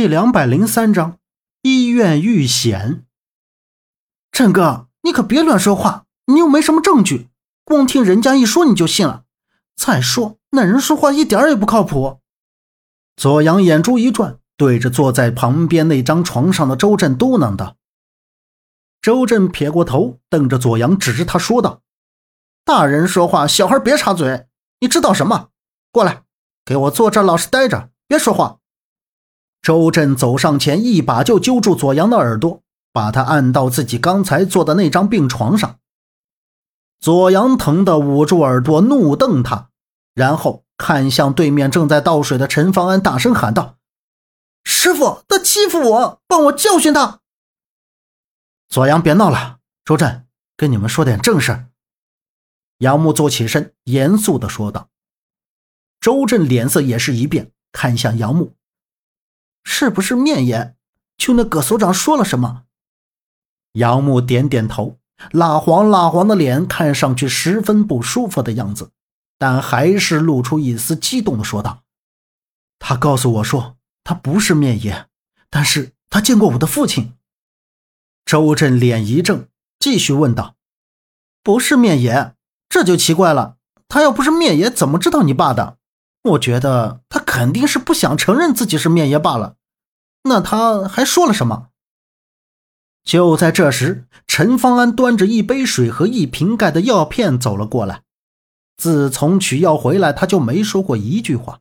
[0.00, 1.18] 第两百零三章
[1.60, 3.04] 医院遇险。
[4.32, 7.28] 陈哥，你可别乱说话，你又没什么证据，
[7.66, 9.24] 光听人家一说你就信了。
[9.76, 12.20] 再说那人说话一点也不靠谱。
[13.14, 17.76] 左阳眼珠一转，对着坐在旁边那张床上的周震嘟囔道
[19.02, 21.82] ：“周震撇过头，瞪着左阳，指着他说道
[22.64, 24.46] ：‘大人说话，小孩别插嘴。
[24.80, 25.50] 你知道什么？
[25.92, 26.22] 过来，
[26.64, 28.56] 给我坐这，老实待着，别说话。’”
[29.62, 35.78] 周震走上前，一把就揪住左阳的耳朵，把他按到自己刚才坐的那张病床上。
[36.98, 39.68] 左阳疼得捂住耳朵，怒瞪他，
[40.14, 43.76] 然后看向对面正在倒水的陈方安，大声喊道
[44.64, 47.20] ：“师傅，他欺负我，帮我教训他！”
[48.68, 49.58] 左阳，别闹了。
[49.84, 51.66] 周震，跟你们说点正事。
[52.78, 54.88] 杨木坐起身，严肃地说道。
[56.00, 58.54] 周震脸色也是一变，看向杨木。
[59.64, 60.74] 是不是面爷？
[61.16, 62.62] 就那葛所长说了什么？
[63.72, 64.98] 杨木点点头，
[65.30, 68.90] 蜡黄蜡黄的脸看上去十分不舒服的样子，
[69.38, 71.82] 但还是露出一丝激动的说道
[72.80, 75.06] ：“他告诉我说，他不是面爷，
[75.50, 77.14] 但是他见过我的父亲。”
[78.24, 79.46] 周震脸一正，
[79.78, 80.56] 继续问道
[81.44, 82.34] ：“不是面爷，
[82.68, 83.56] 这就奇怪了。
[83.88, 85.78] 他要不是面爷，怎么知道你爸的？”
[86.22, 89.56] 我觉得他肯定是不想承认自己是面爷罢了。
[90.22, 91.68] 那他还说了什么？
[93.02, 98.02] 就在这时，陈方安端着一杯水和一瓶盖的药片走了过来。
[98.76, 101.60] 自从取药回来，他就没说过一句话。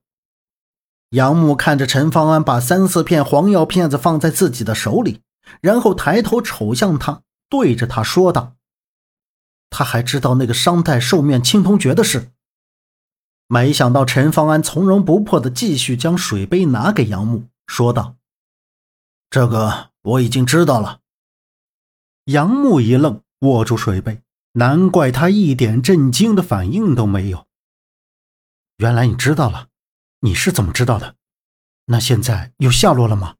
[1.11, 5.21] 杨木看着陈方安把三四片黄药片子放在自己的手里，
[5.61, 8.55] 然后抬头瞅向他，对着他说道
[9.71, 12.31] ：“他还知道那个商代兽面青铜爵的事。”
[13.47, 18.17] 没想到陈方安从容不迫地继续将水杯拿给杨木，说道
[19.29, 20.99] ：“这个我已经知道了。”
[22.25, 24.21] 杨木一愣，握住水杯，
[24.53, 27.47] 难怪他一点震惊的反应都没有。
[28.77, 29.67] 原来你知道了，
[30.21, 31.15] 你是怎么知道的？
[31.85, 33.35] 那现在有下落了吗？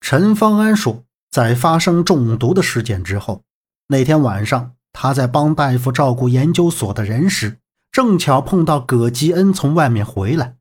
[0.00, 3.44] 陈方安说：“在发生中毒的事件之后，
[3.88, 7.58] 那天晚上他在帮大夫照顾研究所的人时。”
[7.92, 10.56] 正巧碰到葛吉恩从外面回来，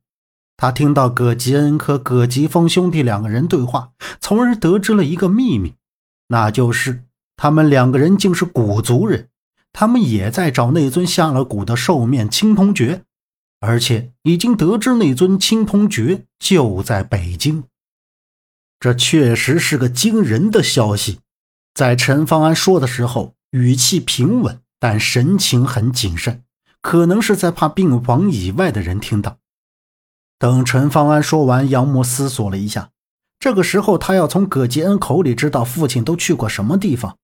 [0.61, 5.75] 他听到葛吉恩和葛吉峰兄弟两个人对话，从而得知了一个秘密，
[6.27, 7.05] 那就是
[7.37, 9.29] 他们两个人竟是古族人，
[9.71, 13.03] 他们也在找那尊下了蛊的兽面青铜爵，
[13.61, 17.63] 而且已经得知那尊青铜爵就在北京。
[18.81, 21.19] 这确实是个惊人的消息。
[21.73, 26.43] 在陈方安说的时候，语气平稳，但神情很谨慎。
[26.81, 29.38] 可能是在怕病房以外的人听到。
[30.39, 32.91] 等陈方安说完，杨木思索了一下，
[33.37, 37.17] 这个时候他要从葛吉恩口里知道父亲都去过什么地方，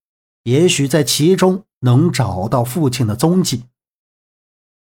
[0.44, 3.64] 也许在其中能找到父亲的踪迹。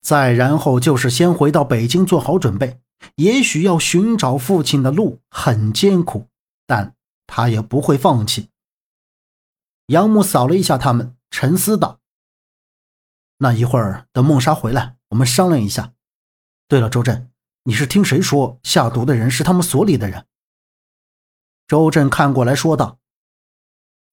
[0.02, 2.80] 再然后就是先回到北京做好准备，
[3.16, 6.28] 也许要寻找父亲的路很艰苦，
[6.66, 6.96] 但
[7.28, 8.48] 他也不会放弃。
[9.88, 12.00] 杨木扫了一下他们，沉思道。
[13.40, 15.94] 那一会儿等梦莎回来，我们商量一下。
[16.68, 17.31] 对了，周震，
[17.64, 20.26] 你是听谁说下毒的人是他们所里的人？
[21.68, 22.98] 周震看过来说道：“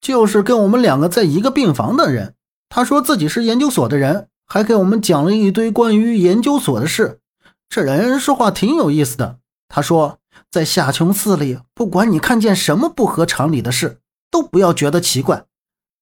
[0.00, 2.34] 就是跟我们两个在一个病房的人。
[2.68, 7.20] 他说自己是研究所的人，还给我们讲了一堆关于研究所的事。
[7.68, 9.38] 这人说话挺有意思的。
[9.68, 10.18] 他说，
[10.50, 15.46] 在夏琼寺里，不管你看见什么不合常理的事，都不要觉得奇怪，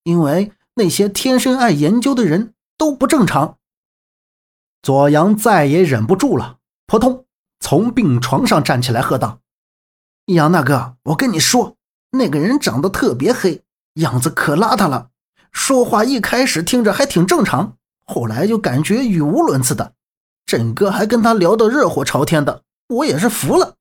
[0.05, 3.57] 因为那些天生爱研究的人。”都不正常。
[4.83, 7.25] 左阳再也忍不住了，扑通
[7.69, 9.41] 从病床上站起来，喝道
[10.31, 11.75] ：“杨大哥，我跟你说，
[12.13, 15.11] 那个人长得特别黑，样子可邋遢了。
[15.51, 19.95] 说话一开始听着还挺正常，后来就感觉语无伦次的。
[20.45, 23.75] 振哥还跟他聊得热火朝天的，我也是服了。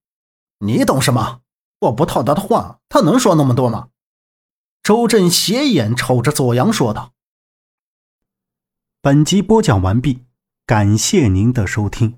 [0.62, 1.42] 你懂什么？
[1.82, 3.90] 我不套他的话，他能说那么多吗？”
[4.82, 7.12] 周震斜眼瞅着左阳说道。
[9.04, 10.24] 本集播讲完毕，
[10.66, 12.18] 感谢您的收听，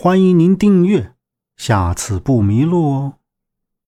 [0.00, 1.12] 欢迎您订阅，
[1.56, 3.17] 下次不迷路哦。